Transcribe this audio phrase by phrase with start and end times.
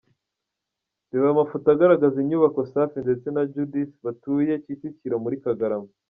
[1.11, 5.89] Reba amafoto agaraza inyubako Safi ndetse na Judith batuye Kicukiro muri Kagarama.